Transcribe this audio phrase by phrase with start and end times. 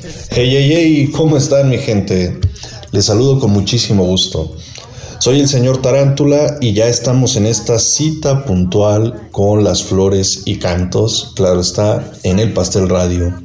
[0.00, 2.38] Hey, hey, hey, ¿cómo están mi gente?
[2.92, 4.54] Les saludo con muchísimo gusto.
[5.18, 10.58] Soy el señor Tarántula y ya estamos en esta cita puntual con las flores y
[10.60, 13.42] cantos, claro está, en el Pastel Radio.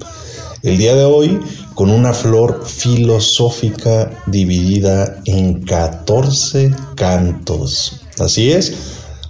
[0.61, 1.39] El día de hoy
[1.73, 8.01] con una flor filosófica dividida en 14 cantos.
[8.19, 8.73] Así es,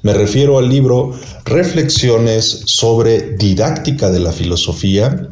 [0.02, 5.30] me refiero al libro Reflexiones sobre didáctica de la filosofía,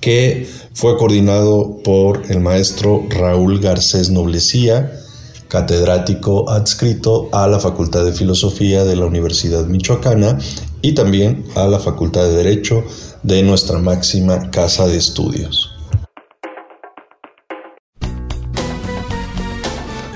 [0.00, 0.48] que
[0.80, 4.90] fue coordinado por el maestro Raúl Garcés Noblecía,
[5.48, 10.38] catedrático adscrito a la Facultad de Filosofía de la Universidad Michoacana
[10.80, 12.82] y también a la Facultad de Derecho
[13.22, 15.68] de nuestra máxima casa de estudios.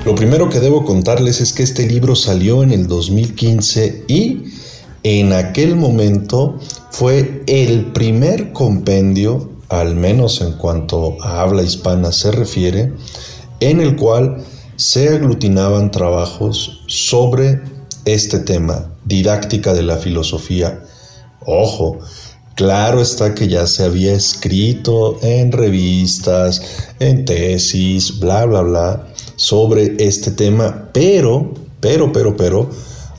[0.06, 4.44] Lo primero que debo contarles es que este libro salió en el 2015 y
[5.02, 6.58] en aquel momento
[6.90, 12.92] fue el primer compendio, al menos en cuanto a habla hispana se refiere,
[13.60, 14.44] en el cual
[14.76, 17.60] se aglutinaban trabajos sobre
[18.04, 20.82] este tema, didáctica de la filosofía.
[21.46, 22.00] Ojo,
[22.54, 26.62] Claro está que ya se había escrito en revistas,
[27.00, 32.70] en tesis, bla, bla, bla, sobre este tema, pero, pero, pero, pero,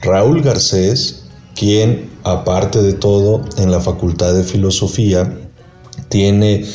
[0.02, 1.24] Raúl Garcés,
[1.54, 5.45] quien aparte de todo en la Facultad de Filosofía,
[6.10, 6.66] tiene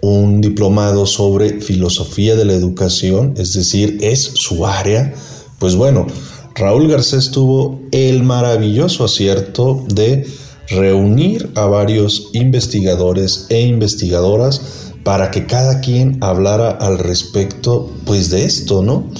[0.00, 5.14] un diplomado sobre filosofía de la educación, es decir, es su área,
[5.58, 6.06] pues bueno,
[6.54, 10.26] Raúl Garcés tuvo el maravilloso acierto de
[10.68, 18.44] reunir a varios investigadores e investigadoras para que cada quien hablara al respecto pues de
[18.44, 19.10] esto, ¿no?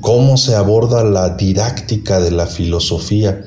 [0.00, 3.42] Cómo se aborda la didáctica de la filosofía.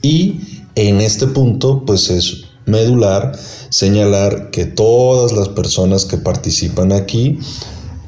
[0.00, 0.40] Y
[0.74, 3.38] en este punto pues es medular
[3.74, 7.40] señalar que todas las personas que participan aquí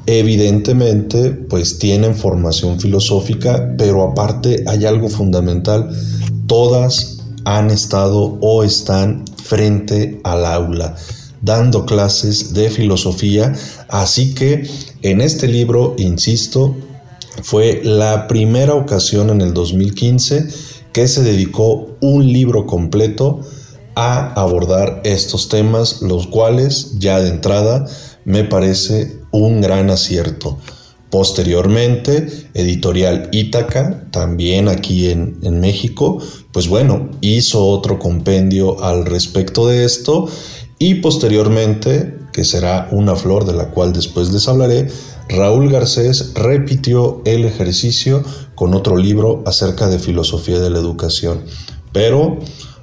[0.05, 5.89] evidentemente pues tienen formación filosófica, pero aparte hay algo fundamental,
[6.45, 10.95] todas han estado o están frente al aula
[11.41, 13.53] dando clases de filosofía,
[13.89, 14.69] así que
[15.01, 16.77] en este libro, insisto,
[17.43, 20.47] fue la primera ocasión en el 2015
[20.93, 23.41] que se dedicó un libro completo
[23.99, 27.87] a abordar estos temas, los cuales ya de entrada
[28.25, 30.59] me parece un gran acierto.
[31.09, 36.19] Posteriormente, Editorial Ítaca, también aquí en, en, México,
[36.51, 40.27] pues bueno, hizo otro compendio al respecto de esto
[40.77, 44.89] y posteriormente, que será una flor de la cual después les hablaré,
[45.27, 51.41] Raúl Garcés repitió el ejercicio con otro libro acerca de filosofía de la educación.
[51.93, 52.37] Pero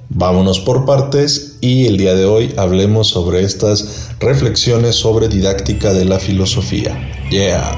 [0.09, 6.05] vámonos por partes y el día de hoy hablemos sobre estas reflexiones sobre didáctica de
[6.05, 6.97] la filosofía.
[7.29, 7.75] Yeah.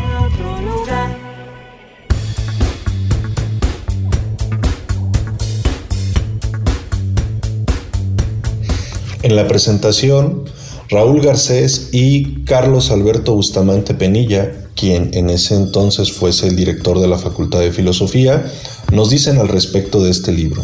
[9.24, 10.46] En la presentación,
[10.90, 17.10] Raúl Garcés y Carlos Alberto Bustamante Penilla, quien en ese entonces fuese el director de
[17.10, 18.50] la Facultad de Filosofía,
[18.94, 20.64] nos dicen al respecto de este libro.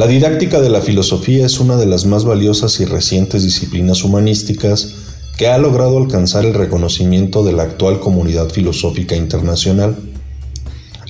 [0.00, 4.94] La didáctica de la filosofía es una de las más valiosas y recientes disciplinas humanísticas
[5.36, 9.98] que ha logrado alcanzar el reconocimiento de la actual comunidad filosófica internacional.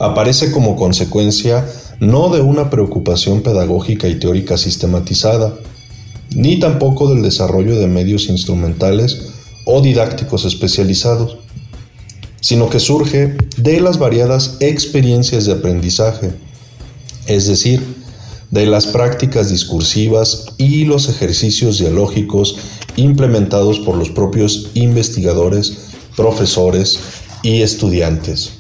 [0.01, 1.65] Aparece como consecuencia
[2.01, 5.55] no de una preocupación pedagógica y teórica sistematizada,
[6.35, 9.29] ni tampoco del desarrollo de medios instrumentales
[9.67, 11.39] o didácticos especializados,
[12.41, 16.33] sino que surge de las variadas experiencias de aprendizaje,
[17.29, 18.00] es decir,
[18.51, 22.57] de las prácticas discursivas y los ejercicios dialógicos
[22.97, 26.99] implementados por los propios investigadores, profesores
[27.43, 28.55] y estudiantes.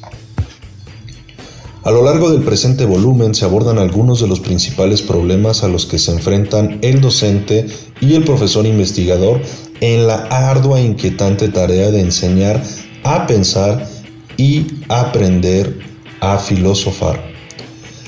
[1.82, 5.86] A lo largo del presente volumen se abordan algunos de los principales problemas a los
[5.86, 7.66] que se enfrentan el docente
[8.02, 9.40] y el profesor investigador
[9.80, 12.62] en la ardua e inquietante tarea de enseñar
[13.02, 13.88] a pensar
[14.36, 15.78] y aprender
[16.20, 17.29] a filosofar.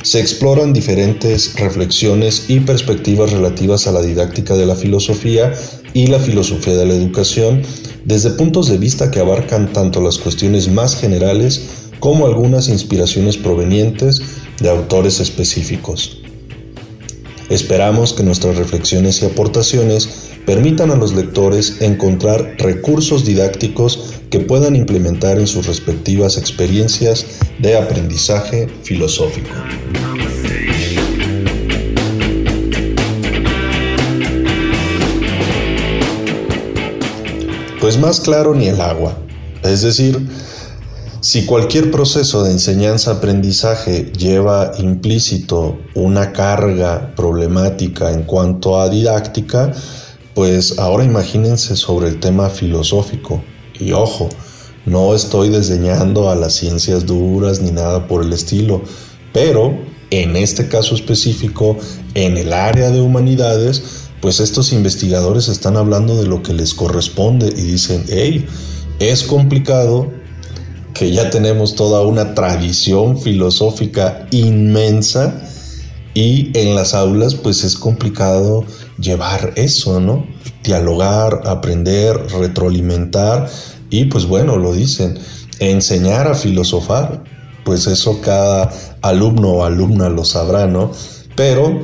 [0.02, 5.52] Se exploran diferentes reflexiones y perspectivas relativas a la didáctica de la filosofía
[5.94, 7.62] y la filosofía de la educación
[8.04, 11.68] desde puntos de vista que abarcan tanto las cuestiones más generales
[12.00, 14.20] como algunas inspiraciones provenientes
[14.60, 16.21] de autores específicos.
[17.52, 24.74] Esperamos que nuestras reflexiones y aportaciones permitan a los lectores encontrar recursos didácticos que puedan
[24.74, 27.26] implementar en sus respectivas experiencias
[27.58, 29.50] de aprendizaje filosófico.
[37.82, 39.18] Pues más claro ni el agua.
[39.62, 40.18] Es decir,
[41.22, 49.72] si cualquier proceso de enseñanza-aprendizaje lleva implícito una carga problemática en cuanto a didáctica,
[50.34, 53.40] pues ahora imagínense sobre el tema filosófico.
[53.78, 54.30] Y ojo,
[54.84, 58.82] no estoy desdeñando a las ciencias duras ni nada por el estilo,
[59.32, 59.78] pero
[60.10, 61.76] en este caso específico,
[62.14, 67.46] en el área de humanidades, pues estos investigadores están hablando de lo que les corresponde
[67.46, 68.44] y dicen, hey,
[68.98, 70.20] es complicado
[70.94, 75.42] que ya tenemos toda una tradición filosófica inmensa
[76.14, 78.64] y en las aulas pues es complicado
[78.98, 80.26] llevar eso, ¿no?
[80.62, 83.48] Dialogar, aprender, retroalimentar
[83.90, 85.18] y pues bueno, lo dicen,
[85.58, 87.24] enseñar a filosofar,
[87.64, 88.70] pues eso cada
[89.02, 90.92] alumno o alumna lo sabrá, ¿no?
[91.36, 91.80] Pero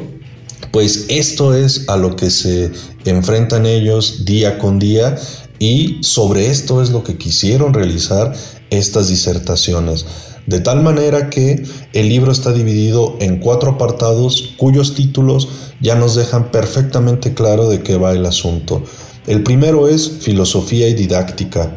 [0.71, 2.71] pues esto es a lo que se
[3.05, 5.17] enfrentan ellos día con día
[5.59, 8.35] y sobre esto es lo que quisieron realizar
[8.71, 10.07] estas disertaciones.
[10.47, 11.63] De tal manera que
[11.93, 15.49] el libro está dividido en cuatro apartados cuyos títulos
[15.81, 18.83] ya nos dejan perfectamente claro de qué va el asunto.
[19.27, 21.77] El primero es filosofía y didáctica.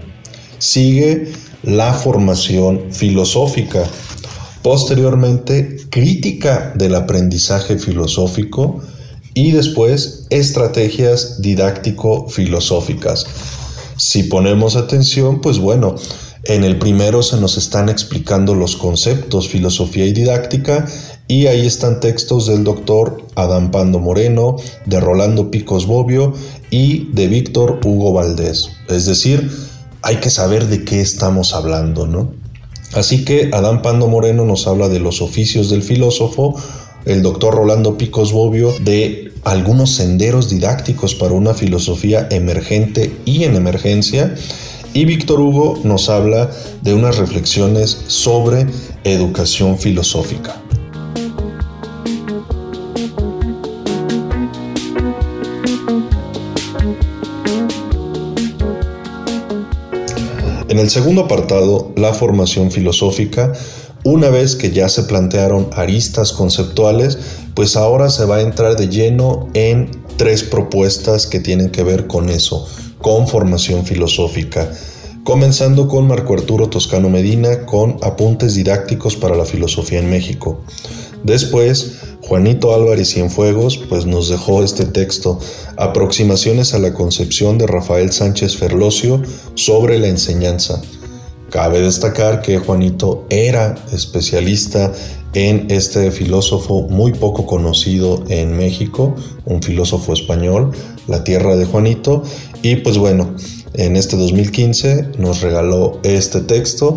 [0.58, 1.34] Sigue
[1.64, 3.84] la formación filosófica.
[4.62, 8.82] Posteriormente, crítica del aprendizaje filosófico
[9.34, 13.26] y después estrategias didáctico-filosóficas.
[13.98, 15.96] Si ponemos atención, pues bueno,
[16.46, 20.88] en el primero se nos están explicando los conceptos, filosofía y didáctica,
[21.28, 24.56] y ahí están textos del doctor Adán Pando Moreno,
[24.86, 26.34] de Rolando Picos Bobbio
[26.72, 28.70] y de Víctor Hugo Valdés.
[28.90, 29.50] Es decir,
[30.02, 32.32] hay que saber de qué estamos hablando, ¿no?
[32.94, 36.56] Así que Adán Pando Moreno nos habla de los oficios del filósofo,
[37.06, 43.56] el doctor Rolando Picos Bobbio de algunos senderos didácticos para una filosofía emergente y en
[43.56, 44.36] emergencia,
[44.94, 46.52] y Víctor Hugo nos habla
[46.82, 48.68] de unas reflexiones sobre
[49.04, 50.62] educación filosófica.
[60.68, 63.52] En el segundo apartado, la formación filosófica,
[64.04, 67.18] una vez que ya se plantearon aristas conceptuales,
[67.54, 72.08] pues ahora se va a entrar de lleno en tres propuestas que tienen que ver
[72.08, 72.68] con eso
[73.02, 74.72] con formación filosófica,
[75.24, 80.62] comenzando con Marco Arturo Toscano Medina con apuntes didácticos para la filosofía en México.
[81.24, 85.40] Después, Juanito Álvarez Cienfuegos pues nos dejó este texto,
[85.78, 89.22] Aproximaciones a la concepción de Rafael Sánchez Ferlosio
[89.56, 90.82] sobre la enseñanza.
[91.52, 94.94] Cabe destacar que Juanito era especialista
[95.34, 99.14] en este filósofo muy poco conocido en México,
[99.44, 100.72] un filósofo español,
[101.08, 102.24] La Tierra de Juanito,
[102.62, 103.36] y pues bueno,
[103.74, 106.96] en este 2015 nos regaló este texto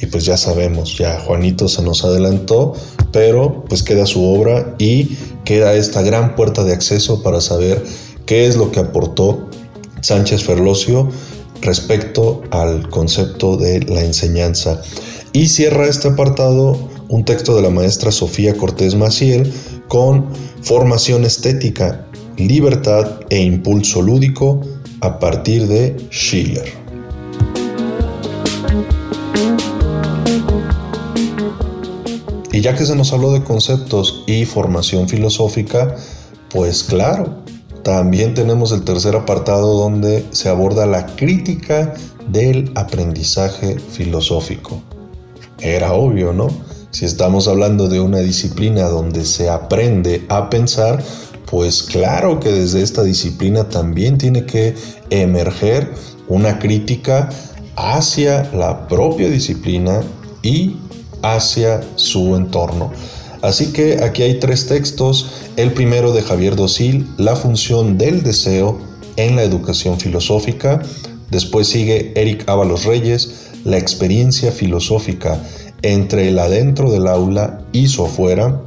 [0.00, 2.74] y pues ya sabemos, ya Juanito se nos adelantó,
[3.10, 7.84] pero pues queda su obra y queda esta gran puerta de acceso para saber
[8.24, 9.48] qué es lo que aportó
[10.00, 11.08] Sánchez Ferlosio
[11.62, 14.80] respecto al concepto de la enseñanza.
[15.32, 19.52] Y cierra este apartado un texto de la maestra Sofía Cortés Maciel
[19.88, 20.26] con
[20.62, 24.60] formación estética, libertad e impulso lúdico
[25.00, 26.66] a partir de Schiller.
[32.52, 35.94] Y ya que se nos habló de conceptos y formación filosófica,
[36.48, 37.42] pues claro,
[37.86, 41.94] también tenemos el tercer apartado donde se aborda la crítica
[42.26, 44.82] del aprendizaje filosófico.
[45.60, 46.48] Era obvio, ¿no?
[46.90, 51.00] Si estamos hablando de una disciplina donde se aprende a pensar,
[51.48, 54.74] pues claro que desde esta disciplina también tiene que
[55.10, 55.94] emerger
[56.26, 57.28] una crítica
[57.76, 60.00] hacia la propia disciplina
[60.42, 60.76] y
[61.22, 62.90] hacia su entorno.
[63.42, 65.30] Así que aquí hay tres textos.
[65.56, 68.78] El primero de Javier Dosil, La función del deseo
[69.16, 70.82] en la educación filosófica.
[71.30, 75.42] Después sigue Eric Ábalos Reyes, La experiencia filosófica
[75.82, 78.62] entre el adentro del aula y su afuera.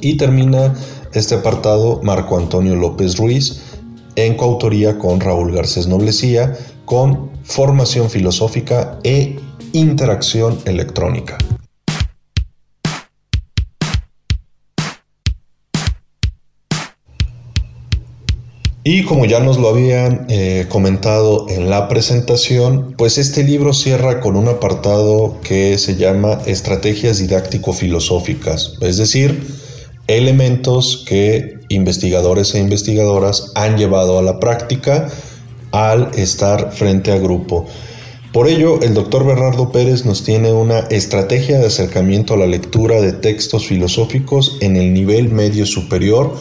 [0.00, 0.74] Y termina
[1.12, 3.62] este apartado Marco Antonio López Ruiz
[4.16, 9.38] en coautoría con Raúl Garcés Noblecía con formación filosófica e
[9.72, 11.38] interacción electrónica.
[18.92, 24.18] Y como ya nos lo habían eh, comentado en la presentación, pues este libro cierra
[24.18, 29.46] con un apartado que se llama Estrategias didáctico-filosóficas, es decir,
[30.08, 35.06] elementos que investigadores e investigadoras han llevado a la práctica
[35.70, 37.66] al estar frente a grupo.
[38.32, 43.00] Por ello, el doctor Bernardo Pérez nos tiene una estrategia de acercamiento a la lectura
[43.00, 46.34] de textos filosóficos en el nivel medio superior,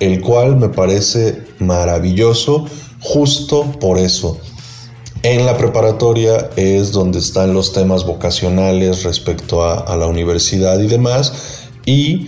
[0.00, 2.66] el cual me parece maravilloso
[3.00, 4.38] justo por eso.
[5.22, 11.32] En la preparatoria es donde están los temas vocacionales respecto a, la universidad y demás,
[11.86, 12.26] y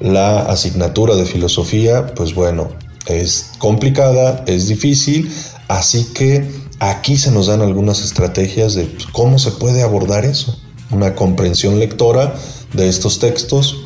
[0.00, 2.70] la asignatura de filosofía, pues bueno,
[3.06, 5.32] es complicada, es difícil,
[5.68, 6.44] así que
[6.80, 10.58] aquí se nos dan algunas estrategias de cómo se puede abordar eso,
[10.90, 12.34] una comprensión lectora
[12.72, 13.76] de estos textos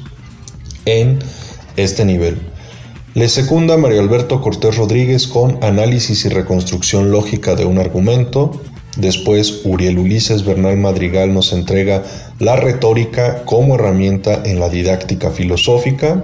[0.86, 1.18] en
[1.76, 2.40] este nivel.
[3.14, 8.60] Le secunda Mario Alberto Cortés Rodríguez con análisis y reconstrucción lógica de un argumento.
[8.96, 12.02] Después Uriel Ulises Bernal Madrigal nos entrega
[12.38, 16.22] la retórica como herramienta en la didáctica filosófica.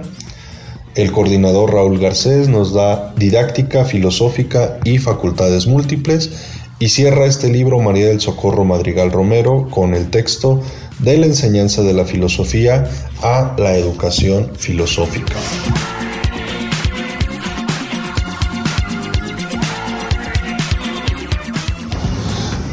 [0.93, 6.31] El coordinador Raúl Garcés nos da didáctica filosófica y facultades múltiples
[6.77, 10.61] y cierra este libro María del Socorro Madrigal Romero con el texto
[10.99, 12.87] de la enseñanza de la filosofía
[13.23, 15.35] a la educación filosófica.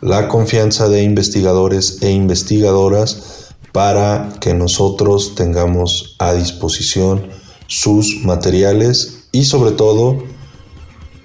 [0.00, 7.28] La confianza de investigadores e investigadoras para que nosotros tengamos a disposición
[7.66, 10.22] sus materiales y sobre todo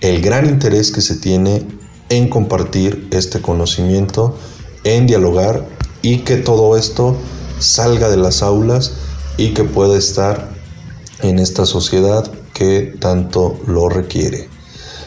[0.02, 1.66] el gran interés que se tiene
[2.10, 4.36] en compartir este conocimiento,
[4.84, 5.66] en dialogar
[6.02, 7.16] y que todo esto
[7.60, 8.94] salga de las aulas
[9.38, 10.52] y que pueda estar
[11.22, 14.50] en esta sociedad que tanto lo requiere.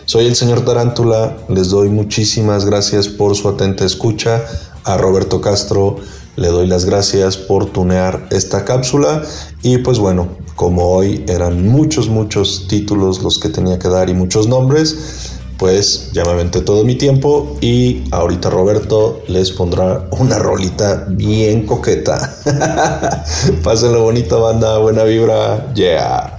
[0.05, 4.45] Soy el señor Tarántula, les doy muchísimas gracias por su atenta escucha.
[4.85, 5.97] A Roberto Castro
[6.37, 9.23] le doy las gracias por tunear esta cápsula
[9.62, 14.15] y pues bueno, como hoy eran muchos, muchos títulos los que tenía que dar y
[14.15, 20.38] muchos nombres, pues ya me aventé todo mi tiempo y ahorita Roberto les pondrá una
[20.38, 22.37] rolita bien coqueta.
[23.65, 26.36] Pásenlo bonita banda, buena vibra, yeah.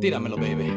[0.00, 0.70] Tíramelo, baby.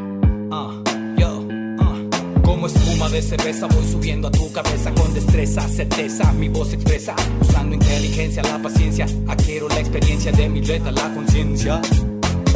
[0.49, 0.81] Uh,
[1.19, 2.41] uh.
[2.41, 7.15] Como espuma de cerveza voy subiendo a tu cabeza con destreza, certeza, mi voz expresa,
[7.41, 11.81] usando inteligencia, la paciencia, adquiero la experiencia de mi letra, la conciencia.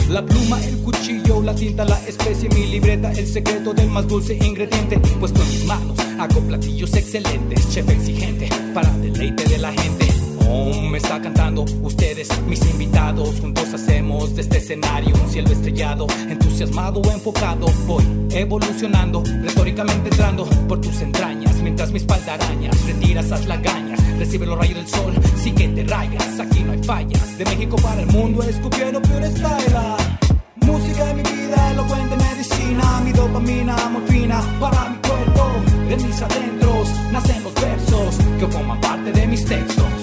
[0.09, 4.35] La pluma, el cuchillo, la tinta, la especie, mi libreta, el secreto del más dulce
[4.35, 5.97] ingrediente puesto en mis manos.
[6.19, 10.24] Hago platillos excelentes, chef exigente, para deleite de la gente
[10.95, 11.65] me está cantando.
[11.81, 16.07] Ustedes, mis invitados, juntos hacemos de este escenario un cielo estrellado.
[16.29, 21.55] Entusiasmado enfocado, voy evolucionando, retóricamente entrando por tus entrañas.
[21.61, 25.83] Mientras mi espalda arañas, retiras las lagañas, recibe los rayos del sol, sí que te
[25.83, 26.39] rayas.
[26.39, 27.37] Aquí no hay fallas.
[27.37, 29.75] De México para el mundo, escupiendo peor style.
[30.55, 35.45] Música en mi vida, elocuente medicina, mi dopamina, morfina para mi cuerpo.
[35.89, 39.94] De mis adentros nacen los versos que forman parte de mis textos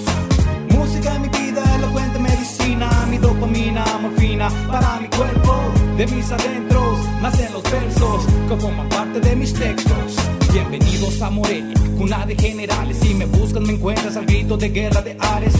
[5.17, 5.55] cuerpo.
[5.97, 10.15] De mis adentros nacen los versos que forman parte de mis textos.
[10.51, 12.97] Bienvenidos a Morelia, cuna de generales.
[13.01, 15.53] Si me buscan, me encuentras al grito de guerra de Ares.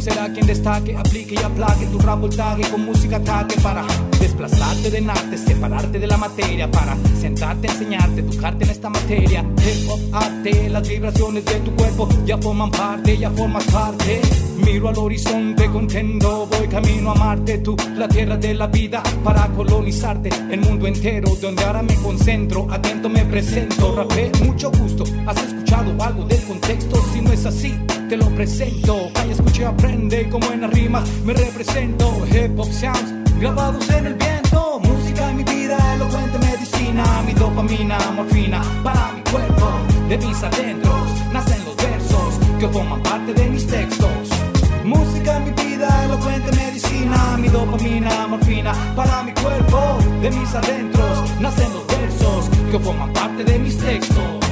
[0.00, 3.86] Será quien destaque, aplique y aplaque tu rap voltaje con música ataque para
[4.20, 9.40] desplazarte de arte, separarte de la materia, para sentarte, enseñarte, educarte en esta materia.
[9.40, 14.20] Hip hop, arte, las vibraciones de tu cuerpo ya forman parte, ya formas parte.
[14.56, 19.46] Miro al horizonte contento, voy camino a Marte, tú, la tierra de la vida, para
[19.48, 25.42] colonizarte el mundo entero, donde ahora me concentro, atento me presento, rapé, mucho gusto, has
[25.42, 27.74] escuchado algo del contexto, si no es así,
[28.08, 33.12] te lo presento, vaya, escuche, aprende, como en las rimas me represento, hip hop sounds,
[33.38, 39.22] grabados en el viento, música en mi vida, elocuente medicina, mi dopamina, morfina, para mi
[39.30, 39.70] cuerpo,
[40.08, 44.28] de mis adentros, nacen los versos que forman parte de mis textos.
[44.84, 49.98] Música en mi vida, elocuente medicina, mi dopamina, morfina para mi cuerpo.
[50.20, 54.43] De mis adentros nacen los versos que forman parte de mis textos.